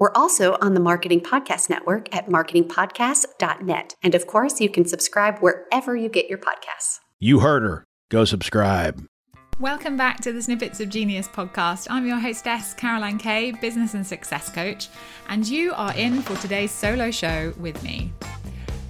[0.00, 3.96] We're also on the Marketing Podcast Network at marketingpodcast.net.
[4.02, 7.00] And of course, you can subscribe wherever you get your podcasts.
[7.18, 7.84] You heard her.
[8.08, 9.04] Go subscribe.
[9.58, 11.86] Welcome back to the Snippets of Genius podcast.
[11.90, 14.88] I'm your hostess, Caroline Kay, business and success coach,
[15.28, 18.10] and you are in for today's solo show with me.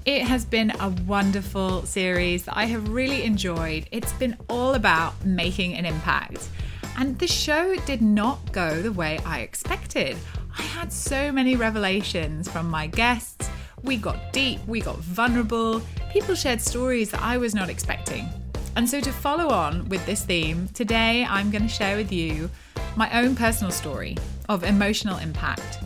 [0.04, 3.88] It has been a wonderful series that I have really enjoyed.
[3.90, 6.48] It's been all about making an impact.
[6.96, 10.16] And the show did not go the way I expected.
[10.58, 13.48] I had so many revelations from my guests.
[13.82, 15.82] We got deep, we got vulnerable.
[16.12, 18.28] People shared stories that I was not expecting.
[18.76, 22.50] And so, to follow on with this theme, today I'm going to share with you
[22.96, 24.16] my own personal story
[24.48, 25.80] of emotional impact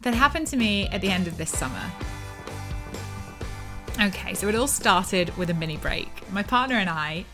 [0.00, 1.90] that happened to me at the end of this summer.
[4.00, 6.08] Okay, so it all started with a mini break.
[6.32, 7.24] My partner and I,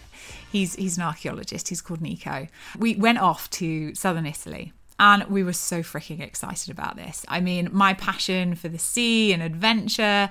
[0.50, 2.48] he's he's an archaeologist, he's called Nico.
[2.78, 7.24] We went off to southern Italy and we were so freaking excited about this.
[7.28, 10.30] I mean, my passion for the sea and adventure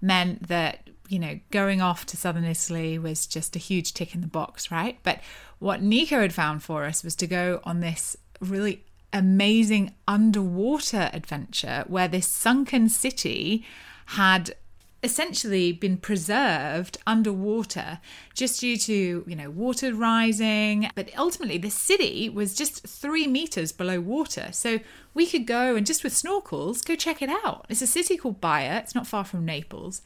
[0.00, 4.20] meant that, you know, going off to southern Italy was just a huge tick in
[4.20, 4.98] the box, right?
[5.02, 5.20] But
[5.58, 11.84] what Nico had found for us was to go on this really amazing underwater adventure
[11.86, 13.64] where this sunken city
[14.06, 14.54] had
[15.02, 17.98] essentially been preserved underwater
[18.34, 20.90] just due to you know water rising.
[20.94, 24.48] But ultimately the city was just three meters below water.
[24.52, 24.80] So
[25.14, 27.66] we could go and just with snorkels go check it out.
[27.68, 28.78] It's a city called baia.
[28.78, 30.02] It's not far from naples.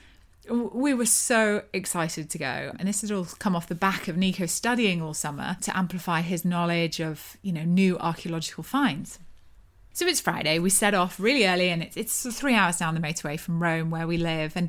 [0.48, 2.72] We were so excited to go.
[2.78, 6.22] And this had all come off the back of nico studying all summer to amplify
[6.22, 9.18] his knowledge of you know new archaeological finds
[9.96, 10.58] so it's Friday.
[10.58, 13.88] We set off really early, and it's, it's three hours down the motorway from Rome,
[13.88, 14.52] where we live.
[14.54, 14.68] And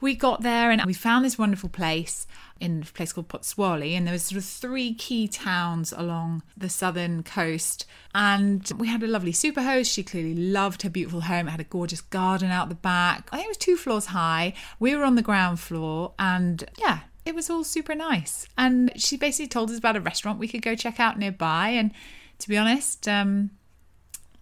[0.00, 2.28] we got there, and we found this wonderful place
[2.60, 3.94] in a place called Pozzuoli.
[3.94, 7.86] And there was sort of three key towns along the southern coast.
[8.14, 9.90] And we had a lovely super host.
[9.90, 11.48] She clearly loved her beautiful home.
[11.48, 13.28] It had a gorgeous garden out the back.
[13.32, 14.54] I think it was two floors high.
[14.78, 18.46] We were on the ground floor, and yeah, it was all super nice.
[18.56, 21.70] And she basically told us about a restaurant we could go check out nearby.
[21.70, 21.90] And
[22.38, 23.50] to be honest, um,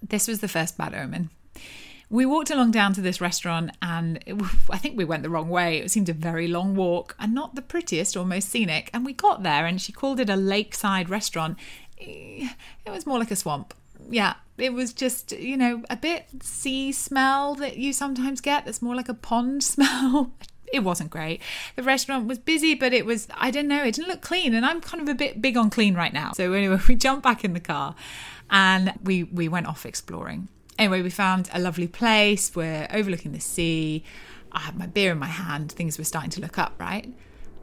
[0.03, 1.31] this was the first bad omen.
[2.11, 5.49] We walked along down to this restaurant, and it, I think we went the wrong
[5.49, 5.79] way.
[5.79, 8.91] It seemed a very long walk and not the prettiest, almost scenic.
[8.95, 11.59] And we got there, and she called it a lakeside restaurant.
[12.01, 12.49] Eh,
[12.87, 13.75] it was more like a swamp.
[14.11, 18.81] Yeah, it was just, you know, a bit sea smell that you sometimes get that's
[18.81, 20.33] more like a pond smell.
[20.73, 21.41] It wasn't great.
[21.77, 24.55] The restaurant was busy, but it was, I don't know, it didn't look clean.
[24.55, 26.33] And I'm kind of a bit big on clean right now.
[26.33, 27.95] So anyway, we jumped back in the car
[28.51, 30.49] and we, we went off exploring.
[30.79, 32.55] Anyway, we found a lovely place.
[32.55, 34.05] We're overlooking the sea.
[34.53, 35.73] I had my beer in my hand.
[35.73, 37.13] Things were starting to look up, right?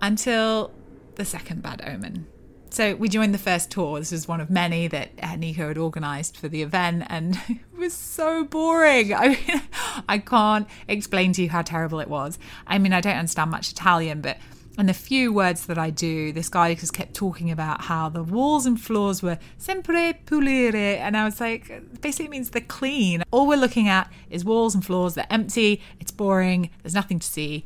[0.02, 0.72] Until
[1.16, 2.28] the second bad omen.
[2.76, 4.00] So we joined the first tour.
[4.00, 7.94] This was one of many that Nico had organised for the event, and it was
[7.94, 9.14] so boring.
[9.14, 9.62] I mean,
[10.10, 12.38] I can't explain to you how terrible it was.
[12.68, 14.40] I mean, I don't understand much Italian, but
[14.78, 18.24] and the few words that I do, this guy just kept talking about how the
[18.24, 20.98] walls and floors were sempre pulire.
[20.98, 23.24] And I was like, basically means they're clean.
[23.32, 25.14] All we're looking at is walls and floors.
[25.14, 25.82] They're empty.
[26.02, 26.72] It's boring.
[26.84, 27.64] There's nothing to see.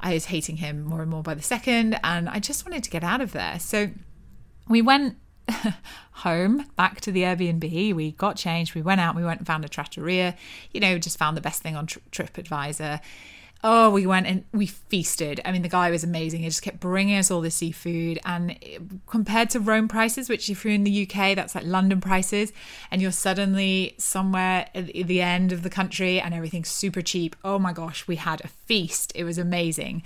[0.00, 2.00] I was hating him more and more by the second.
[2.02, 3.60] And I just wanted to get out of there.
[3.60, 3.90] So
[4.68, 5.16] we went
[6.12, 7.94] home back to the Airbnb.
[7.94, 8.74] We got changed.
[8.74, 9.16] We went out.
[9.16, 10.36] We went and found a trattoria.
[10.72, 13.00] You know, just found the best thing on TripAdvisor
[13.64, 15.40] Oh, we went and we feasted.
[15.44, 16.40] I mean, the guy was amazing.
[16.40, 18.18] He just kept bringing us all the seafood.
[18.24, 18.58] And
[19.06, 22.52] compared to Rome prices, which if you're in the UK, that's like London prices,
[22.90, 27.36] and you're suddenly somewhere at the end of the country and everything's super cheap.
[27.44, 29.12] Oh my gosh, we had a feast.
[29.14, 30.02] It was amazing.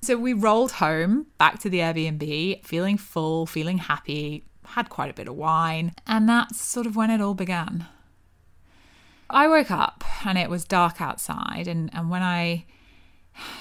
[0.00, 5.14] So we rolled home back to the Airbnb, feeling full, feeling happy, had quite a
[5.14, 5.94] bit of wine.
[6.06, 7.86] And that's sort of when it all began.
[9.28, 11.66] I woke up and it was dark outside.
[11.66, 12.64] And, and when I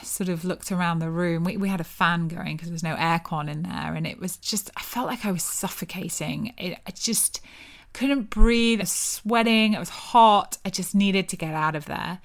[0.03, 1.43] sort of looked around the room.
[1.43, 4.19] We, we had a fan going because there was no aircon in there, and it
[4.19, 6.53] was just, I felt like I was suffocating.
[6.57, 7.41] It, I just
[7.93, 8.79] couldn't breathe.
[8.79, 9.73] I was sweating.
[9.73, 10.57] It was hot.
[10.65, 12.19] I just needed to get out of there.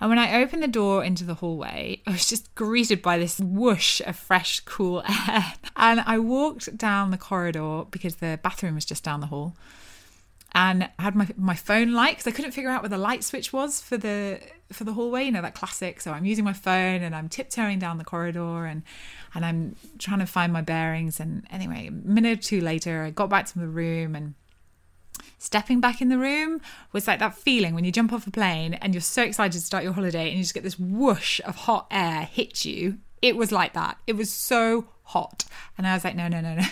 [0.00, 3.40] And when I opened the door into the hallway, I was just greeted by this
[3.40, 5.54] whoosh of fresh, cool air.
[5.74, 9.54] And I walked down the corridor because the bathroom was just down the hall.
[10.54, 13.24] and I had my my phone light because I couldn't figure out where the light
[13.24, 14.40] switch was for the
[14.72, 15.24] for the hallway.
[15.24, 16.00] You know that classic.
[16.00, 18.82] So I'm using my phone and I'm tiptoeing down the corridor and
[19.34, 21.20] and I'm trying to find my bearings.
[21.20, 24.34] And anyway, a minute or two later, I got back to the room and
[25.38, 26.60] stepping back in the room
[26.92, 29.60] was like that feeling when you jump off a plane and you're so excited to
[29.60, 32.98] start your holiday and you just get this whoosh of hot air hit you.
[33.22, 33.98] It was like that.
[34.06, 35.44] It was so hot.
[35.78, 36.66] And I was like, no, no, no, no,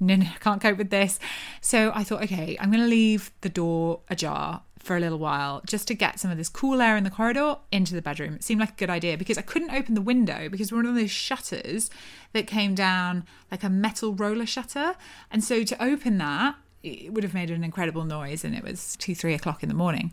[0.00, 1.18] no, no, can't cope with this.
[1.60, 5.60] So I thought, okay, I'm going to leave the door ajar for a little while
[5.66, 8.34] just to get some of this cool air in the corridor into the bedroom.
[8.34, 10.94] It seemed like a good idea because I couldn't open the window because one of
[10.94, 11.90] those shutters
[12.32, 14.94] that came down like a metal roller shutter.
[15.30, 18.96] And so to open that, it would have made an incredible noise and it was
[18.96, 20.12] two, three o'clock in the morning.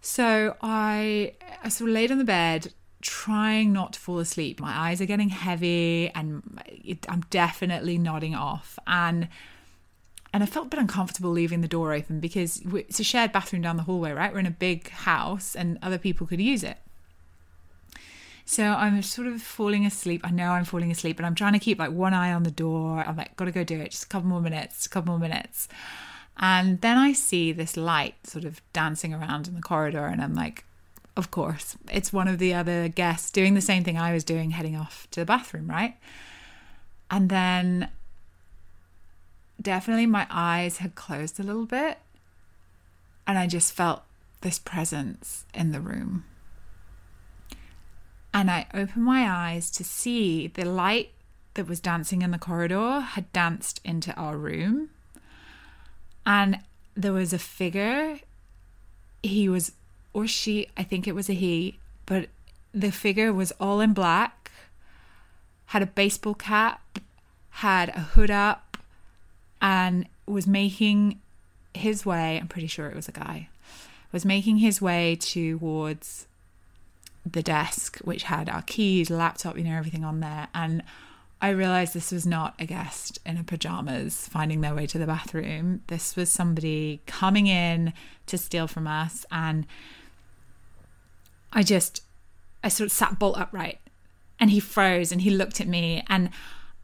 [0.00, 4.60] So I, I sort of laid on the bed, trying not to fall asleep.
[4.60, 8.78] My eyes are getting heavy and it, I'm definitely nodding off.
[8.86, 9.28] And
[10.34, 13.62] and I felt a bit uncomfortable leaving the door open because it's a shared bathroom
[13.62, 14.30] down the hallway, right?
[14.30, 16.76] We're in a big house and other people could use it.
[18.48, 20.22] So I'm sort of falling asleep.
[20.24, 22.50] I know I'm falling asleep, but I'm trying to keep like one eye on the
[22.50, 23.04] door.
[23.06, 23.90] I'm like, gotta go do it.
[23.90, 25.68] Just a couple more minutes, a couple more minutes.
[26.38, 30.34] And then I see this light sort of dancing around in the corridor, and I'm
[30.34, 30.64] like,
[31.14, 34.52] of course, it's one of the other guests doing the same thing I was doing,
[34.52, 35.96] heading off to the bathroom, right?
[37.10, 37.90] And then
[39.60, 41.98] definitely my eyes had closed a little bit,
[43.26, 44.04] and I just felt
[44.40, 46.24] this presence in the room.
[48.32, 51.10] And I opened my eyes to see the light
[51.54, 54.90] that was dancing in the corridor had danced into our room.
[56.24, 56.60] And
[56.94, 58.20] there was a figure.
[59.22, 59.72] He was
[60.12, 62.28] or she, I think it was a he, but
[62.72, 64.50] the figure was all in black,
[65.66, 66.98] had a baseball cap,
[67.50, 68.78] had a hood up,
[69.60, 71.20] and was making
[71.74, 73.48] his way, I'm pretty sure it was a guy,
[74.12, 76.26] was making his way towards
[77.32, 80.48] the desk, which had our keys, laptop, you know, everything on there.
[80.54, 80.82] And
[81.40, 85.06] I realized this was not a guest in a pajamas finding their way to the
[85.06, 85.82] bathroom.
[85.86, 87.92] This was somebody coming in
[88.26, 89.24] to steal from us.
[89.30, 89.66] And
[91.52, 92.02] I just,
[92.64, 93.78] I sort of sat bolt upright
[94.40, 96.30] and he froze and he looked at me and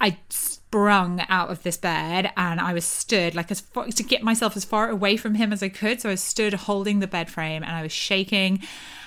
[0.00, 4.22] I sprung out of this bed and I was stood like as far, to get
[4.22, 6.00] myself as far away from him as I could.
[6.00, 8.62] So I stood holding the bed frame and I was shaking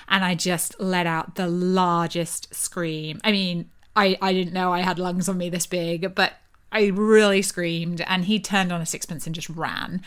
[0.07, 3.19] and I just let out the largest scream.
[3.24, 6.33] I mean, I, I didn't know I had lungs on me this big, but
[6.71, 10.01] I really screamed and he turned on a sixpence and just ran.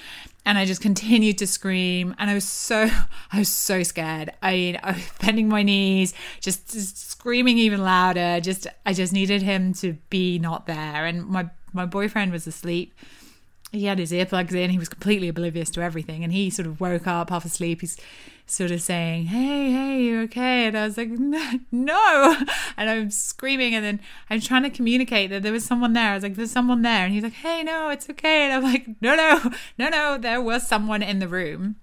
[0.44, 2.88] And I just continued to scream and I was so
[3.32, 4.32] I was so scared.
[4.43, 8.41] I I was bending my knees, just, just screaming even louder.
[8.41, 11.06] Just I just needed him to be not there.
[11.06, 12.94] And my my boyfriend was asleep.
[13.72, 14.70] He had his earplugs in.
[14.70, 16.25] He was completely oblivious to everything.
[16.25, 17.82] And he sort of woke up half asleep.
[17.82, 17.96] He's
[18.46, 20.67] sort of saying, Hey, hey, you okay?
[20.67, 21.11] And I was like,
[21.70, 22.37] No.
[22.76, 23.75] And I'm screaming.
[23.75, 26.11] And then I'm trying to communicate that there was someone there.
[26.11, 27.05] I was like, There's someone there.
[27.05, 28.43] And he's like, Hey, no, it's okay.
[28.43, 30.19] And I'm like, No, no, no, no.
[30.19, 31.76] There was someone in the room.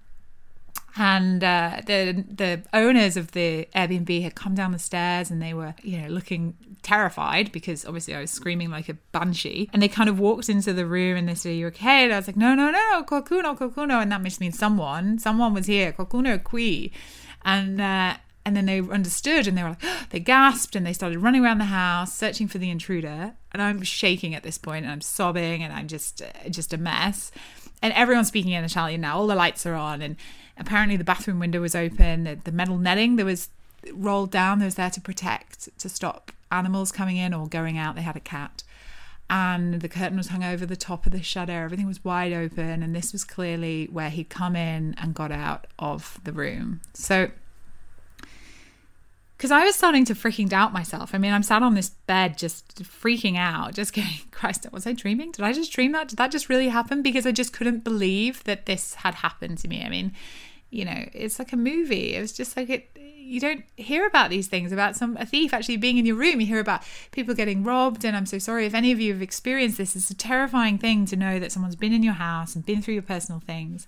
[1.00, 5.54] And uh, the the owners of the Airbnb had come down the stairs and they
[5.54, 9.70] were, you know, looking terrified because obviously I was screaming like a banshee.
[9.74, 12.06] And they kind of walked into the room and they said, you okay?
[12.06, 14.02] And I was like, No, no, no, qualcuno, qualcuno.
[14.02, 15.20] And that must mean someone.
[15.20, 15.92] Someone was here.
[15.94, 16.92] Qualcuno qui.
[17.44, 21.20] And uh, and then they understood and they were like, they gasped and they started
[21.20, 23.34] running around the house searching for the intruder.
[23.52, 27.32] And I'm shaking at this point and I'm sobbing and I'm just just a mess.
[27.82, 29.18] And everyone's speaking in Italian now.
[29.18, 30.16] All the lights are on and
[30.60, 32.24] apparently the bathroom window was open.
[32.24, 33.50] The, the metal netting that was
[33.94, 37.96] rolled down, that was there to protect, to stop animals coming in or going out.
[37.96, 38.64] They had a cat.
[39.30, 41.64] And the curtain was hung over the top of the shutter.
[41.64, 42.82] Everything was wide open.
[42.82, 46.80] And this was clearly where he'd come in and got out of the room.
[46.94, 47.30] So,
[49.38, 51.14] because I was starting to freaking doubt myself.
[51.14, 54.94] I mean, I'm sat on this bed just freaking out, just going, Christ, was I
[54.94, 55.32] dreaming?
[55.32, 56.08] Did I just dream that?
[56.08, 57.02] Did that just really happen?
[57.02, 59.84] Because I just couldn't believe that this had happened to me.
[59.84, 60.14] I mean,
[60.70, 62.16] you know, it's like a movie.
[62.16, 62.90] It was just like it.
[62.96, 66.40] You don't hear about these things about some a thief actually being in your room.
[66.40, 69.22] You hear about people getting robbed, and I'm so sorry if any of you have
[69.22, 69.96] experienced this.
[69.96, 72.96] It's a terrifying thing to know that someone's been in your house and been through
[72.96, 73.88] your personal things,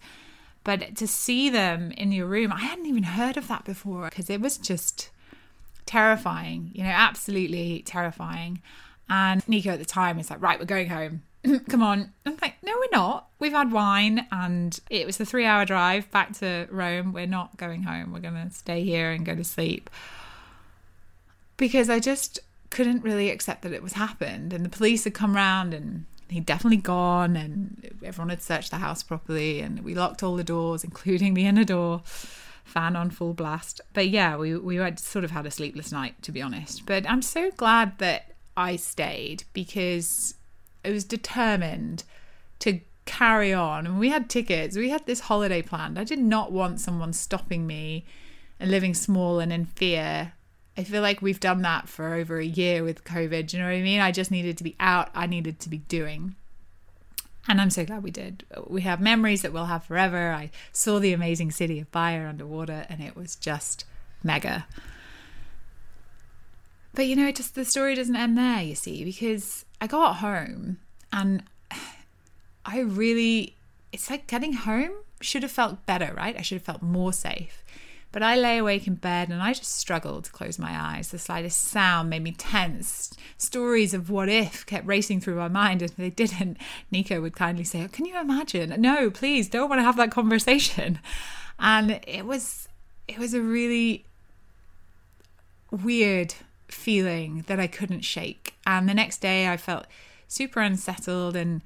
[0.64, 4.30] but to see them in your room, I hadn't even heard of that before because
[4.30, 5.10] it was just
[5.86, 6.72] terrifying.
[6.74, 8.62] You know, absolutely terrifying.
[9.10, 11.24] And Nico at the time was like, "Right, we're going home."
[11.70, 12.12] come on.
[12.26, 13.30] I'm like, no, we're not.
[13.40, 17.14] We've had wine and it was a three hour drive back to Rome.
[17.14, 18.12] We're not going home.
[18.12, 19.90] We're going to stay here and go to sleep.
[21.58, 24.54] Because I just couldn't really accept that it was happened.
[24.54, 28.78] And the police had come round and he'd definitely gone, and everyone had searched the
[28.78, 32.02] house properly, and we locked all the doors, including the inner door,
[32.64, 33.82] fan on full blast.
[33.94, 36.86] But yeah, we we had sort of had a sleepless night, to be honest.
[36.86, 40.36] But I'm so glad that I stayed because
[40.84, 42.04] I was determined
[42.60, 43.88] to carry on.
[43.88, 45.98] And we had tickets, we had this holiday planned.
[45.98, 48.06] I did not want someone stopping me
[48.60, 50.34] and living small and in fear.
[50.78, 53.48] I feel like we've done that for over a year with COVID.
[53.48, 54.00] Do you know what I mean?
[54.00, 56.36] I just needed to be out, I needed to be doing.
[57.48, 58.46] And I'm so glad we did.
[58.68, 60.32] We have memories that we'll have forever.
[60.32, 63.86] I saw the amazing city of Baia underwater and it was just
[64.24, 64.68] mega.
[66.94, 70.78] But you know, just the story doesn't end there, you see, because I got home
[71.12, 71.44] and
[72.66, 73.56] I really,
[73.92, 76.38] it's like getting home should have felt better, right?
[76.38, 77.64] I should have felt more safe.
[78.12, 81.10] But I lay awake in bed and I just struggled to close my eyes.
[81.10, 83.14] The slightest sound made me tense.
[83.38, 85.84] Stories of what if kept racing through my mind.
[85.84, 86.58] And if they didn't,
[86.92, 88.74] Nico would kindly say, oh, Can you imagine?
[88.82, 91.00] No, please, don't want to have that conversation.
[91.60, 92.68] And it was
[93.08, 94.06] it was a really
[95.72, 96.34] weird
[96.70, 98.56] feeling that I couldn't shake.
[98.66, 99.86] And the next day I felt
[100.28, 101.62] super unsettled and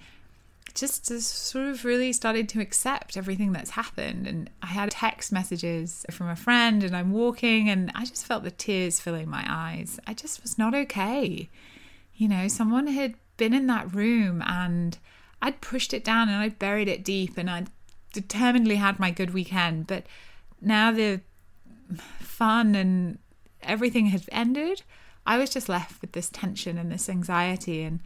[0.74, 4.26] just sort of really started to accept everything that's happened.
[4.28, 8.44] And I had text messages from a friend, and I'm walking, and I just felt
[8.44, 10.00] the tears filling my eyes.
[10.08, 11.48] I just was not okay.
[12.16, 14.98] You know, someone had been in that room, and
[15.44, 17.70] I'd pushed it down and I'd buried it deep, and I'd
[18.12, 19.86] determinedly had my good weekend.
[19.86, 20.06] But
[20.60, 21.22] now the
[22.20, 23.20] fun and
[23.66, 24.84] everything had ended.
[25.26, 28.00] I was just left with this tension and this anxiety, and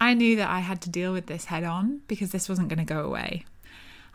[0.00, 2.78] I knew that I had to deal with this head on because this wasn't going
[2.78, 3.44] to go away.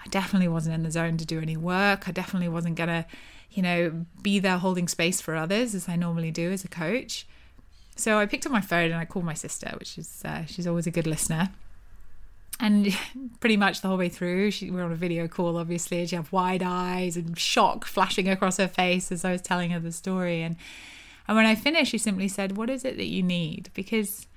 [0.03, 2.07] I definitely wasn't in the zone to do any work.
[2.07, 3.05] I definitely wasn't going to,
[3.51, 7.27] you know, be there holding space for others as I normally do as a coach.
[7.95, 10.67] So I picked up my phone and I called my sister, which is, uh, she's
[10.67, 11.49] always a good listener.
[12.59, 12.97] And
[13.39, 16.09] pretty much the whole way through, she, we were on a video call, obviously, and
[16.09, 19.79] she had wide eyes and shock flashing across her face as I was telling her
[19.79, 20.41] the story.
[20.41, 20.57] And,
[21.27, 23.69] and when I finished, she simply said, What is it that you need?
[23.73, 24.27] Because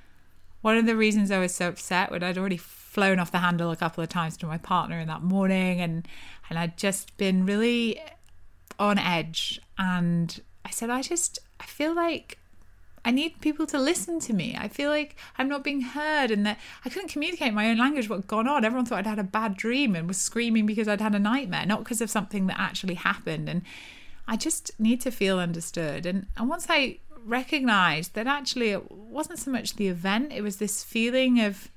[0.62, 3.70] one of the reasons I was so upset was I'd already flown off the handle
[3.70, 6.06] a couple of times to my partner in that morning and
[6.48, 8.00] and I'd just been really
[8.78, 12.38] on edge and I said I just I feel like
[13.04, 14.56] I need people to listen to me.
[14.58, 18.08] I feel like I'm not being heard and that I couldn't communicate my own language
[18.08, 18.64] what gone on.
[18.64, 21.66] Everyone thought I'd had a bad dream and was screaming because I'd had a nightmare,
[21.66, 23.48] not because of something that actually happened.
[23.48, 23.62] And
[24.28, 26.06] I just need to feel understood.
[26.06, 30.56] And, and once I recognized that actually it wasn't so much the event, it was
[30.58, 31.70] this feeling of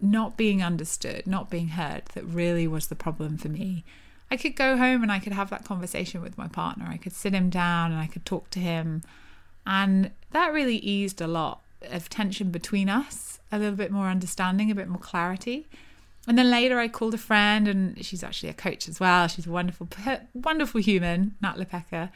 [0.00, 3.84] not being understood, not being heard that really was the problem for me.
[4.30, 6.86] I could go home and I could have that conversation with my partner.
[6.88, 9.02] I could sit him down and I could talk to him.
[9.66, 14.70] And that really eased a lot of tension between us, a little bit more understanding,
[14.70, 15.66] a bit more clarity.
[16.26, 19.26] And then later I called a friend and she's actually a coach as well.
[19.28, 19.88] She's a wonderful,
[20.34, 22.10] wonderful human, Nat Lepeka.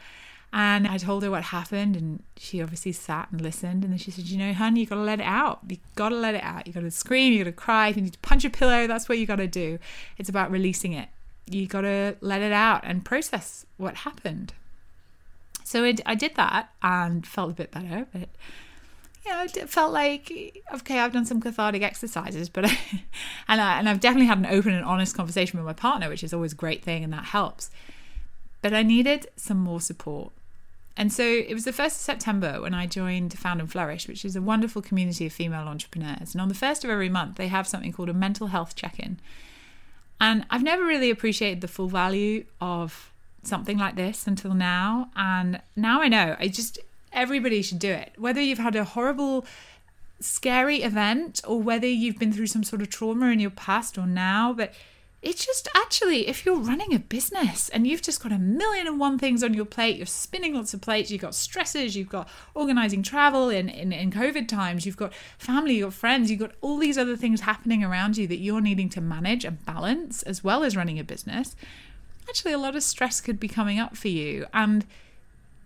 [0.53, 3.83] And I told her what happened, and she obviously sat and listened.
[3.83, 5.59] And then she said, You know, honey, you got to let it out.
[5.67, 6.65] You got to let it out.
[6.65, 7.89] You got to scream, you got to cry.
[7.89, 9.79] If you need to punch a pillow, that's what you got to do.
[10.17, 11.09] It's about releasing it.
[11.49, 14.53] You got to let it out and process what happened.
[15.65, 18.29] So it, I did that and felt a bit better, but
[19.25, 20.31] you know, it felt like
[20.75, 22.77] okay, I've done some cathartic exercises, but I,
[23.47, 26.23] and I, and I've definitely had an open and honest conversation with my partner, which
[26.23, 27.71] is always a great thing, and that helps.
[28.61, 30.31] But I needed some more support.
[30.95, 34.23] And so it was the 1st of September when I joined Found and Flourish, which
[34.23, 36.33] is a wonderful community of female entrepreneurs.
[36.33, 38.97] And on the first of every month, they have something called a mental health check
[38.97, 39.19] in.
[40.21, 43.11] And I've never really appreciated the full value of
[43.47, 45.09] something like this until now.
[45.15, 46.35] And now I know.
[46.39, 46.79] I just,
[47.11, 48.13] everybody should do it.
[48.17, 49.45] Whether you've had a horrible,
[50.19, 54.07] scary event or whether you've been through some sort of trauma in your past or
[54.07, 54.73] now, but
[55.25, 58.99] it's just actually, if you're running a business and you've just got a million and
[58.99, 62.29] one things on your plate, you're spinning lots of plates, you've got stresses, you've got
[62.53, 66.51] organizing travel in, in, in COVID times, you've got family, you've got friends, you've got
[66.61, 70.43] all these other things happening around you that you're needing to manage and balance as
[70.43, 71.55] well as running a business.
[72.27, 74.45] Actually, a lot of stress could be coming up for you.
[74.53, 74.85] And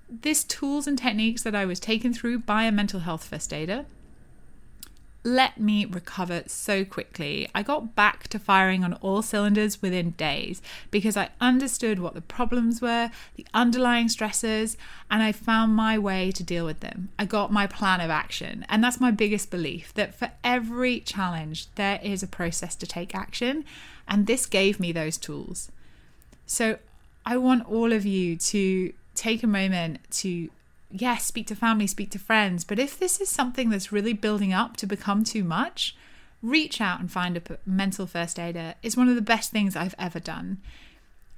[0.09, 3.85] this tools and techniques that I was taken through by a mental health first aider
[5.23, 7.49] let me recover so quickly.
[7.53, 10.61] I got back to firing on all cylinders within days
[10.91, 14.77] because I understood what the problems were, the underlying stresses,
[15.11, 17.09] and I found my way to deal with them.
[17.19, 18.65] I got my plan of action.
[18.69, 23.13] And that's my biggest belief that for every challenge, there is a process to take
[23.13, 23.65] action.
[24.07, 25.69] And this gave me those tools.
[26.49, 26.79] So
[27.27, 30.49] I want all of you to take a moment to
[30.89, 32.63] yes, speak to family, speak to friends.
[32.63, 35.95] But if this is something that's really building up to become too much,
[36.41, 39.93] reach out and find a mental first aider It's one of the best things I've
[39.99, 40.57] ever done.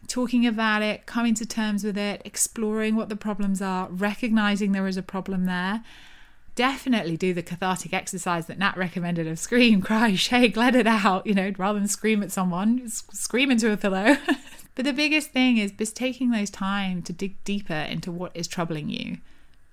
[0.07, 4.87] Talking about it, coming to terms with it, exploring what the problems are, recognizing there
[4.87, 5.83] is a problem there.
[6.55, 11.27] Definitely do the cathartic exercise that Nat recommended of scream, cry, shake, let it out,
[11.27, 14.15] you know, rather than scream at someone, scream into a pillow.
[14.75, 18.47] but the biggest thing is just taking those time to dig deeper into what is
[18.47, 19.17] troubling you.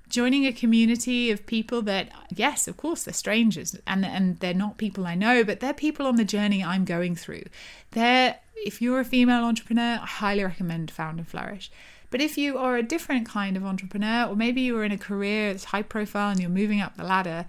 [0.09, 4.79] Joining a community of people that yes of course they're strangers and and they're not
[4.79, 7.45] people I know but they're people on the journey I'm going through.
[7.91, 11.71] They're if you're a female entrepreneur I highly recommend Found and Flourish.
[12.11, 15.53] But if you are a different kind of entrepreneur or maybe you're in a career
[15.53, 17.47] that's high profile and you're moving up the ladder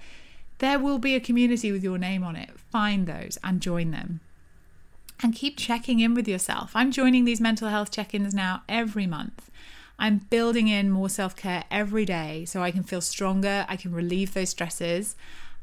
[0.60, 2.60] there will be a community with your name on it.
[2.60, 4.20] Find those and join them
[5.22, 9.50] and keep checking in with yourself I'm joining these mental health check-ins now every month
[10.00, 13.94] I'm building in more self care every day so I can feel stronger, I can
[13.94, 15.18] relieve those stresses,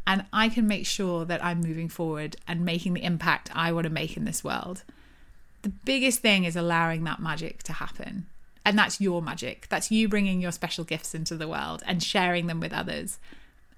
[0.07, 3.85] and I can make sure that I'm moving forward and making the impact I want
[3.85, 4.83] to make in this world.
[5.63, 8.27] The biggest thing is allowing that magic to happen.
[8.65, 9.67] And that's your magic.
[9.69, 13.19] That's you bringing your special gifts into the world and sharing them with others.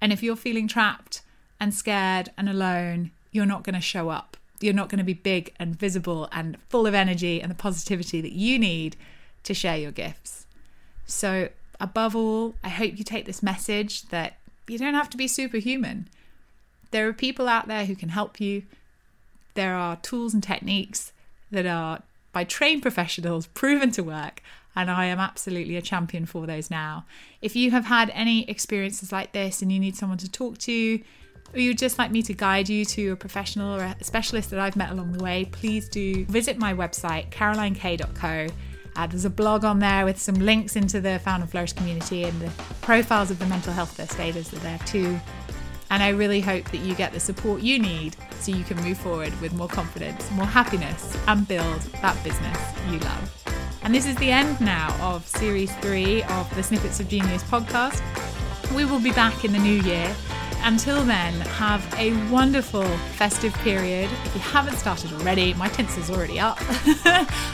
[0.01, 1.21] And if you're feeling trapped
[1.59, 4.35] and scared and alone, you're not going to show up.
[4.61, 8.21] You're not going to be big and visible and full of energy and the positivity
[8.21, 8.95] that you need
[9.43, 10.45] to share your gifts.
[11.05, 11.49] So,
[11.79, 14.37] above all, I hope you take this message that
[14.67, 16.07] you don't have to be superhuman.
[16.91, 18.63] There are people out there who can help you.
[19.53, 21.13] There are tools and techniques
[21.51, 24.41] that are by trained professionals proven to work,
[24.75, 27.05] and I am absolutely a champion for those now.
[27.41, 31.01] If you have had any experiences like this and you need someone to talk to,
[31.53, 34.59] or you'd just like me to guide you to a professional or a specialist that
[34.59, 38.47] I've met along the way, please do visit my website, carolinek.co.
[38.95, 42.23] uh, there's a blog on there with some links into the Found and Flourish community,
[42.23, 42.51] and the
[42.81, 45.19] profiles of the mental health first aiders are there too.
[45.91, 48.97] And I really hope that you get the support you need so you can move
[48.97, 52.57] forward with more confidence, more happiness, and build that business
[52.91, 53.35] you love.
[53.81, 58.03] And this is the end now of series three of the Snippets of Genius podcast.
[58.75, 60.15] We will be back in the new year
[60.63, 64.09] until then, have a wonderful festive period.
[64.25, 66.57] If you haven't started already, my tinsel's already up.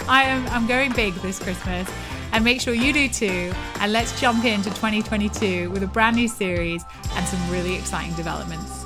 [0.08, 1.90] I am I'm going big this Christmas
[2.34, 3.54] and make sure you do too.
[3.80, 8.86] And let's jump into 2022 with a brand new series and some really exciting developments.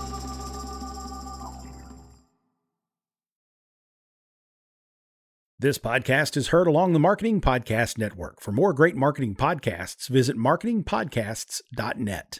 [5.61, 8.39] This podcast is heard along the Marketing Podcast Network.
[8.39, 12.37] For more great marketing podcasts, visit marketingpodcasts.net.